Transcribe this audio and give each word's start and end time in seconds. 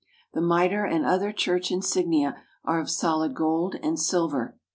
The 0.33 0.41
mitre 0.41 0.83
and 0.83 1.05
other 1.05 1.31
church 1.31 1.69
insignia 1.69 2.41
are 2.65 2.79
of 2.79 2.89
solid 2.89 3.35
gold 3.35 3.75
and 3.83 3.99
silver. 3.99 4.57